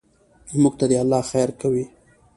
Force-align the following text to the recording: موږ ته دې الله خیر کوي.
موږ 0.61 0.73
ته 0.79 0.85
دې 0.89 0.97
الله 1.03 1.21
خیر 1.31 1.49
کوي. 1.61 1.85